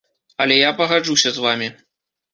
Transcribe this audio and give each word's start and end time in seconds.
Але 0.45 0.57
я 0.57 0.71
пагаджуся 0.79 1.29
з 1.37 1.45
вамі. 1.47 1.69